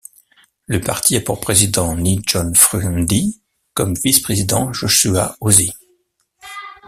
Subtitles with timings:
[0.65, 3.41] Le parti a pour président Ni John Fru Ndi et
[3.75, 5.73] comme vice-président Joshua Osih.